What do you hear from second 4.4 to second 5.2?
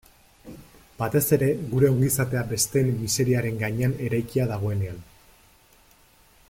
dagoenean.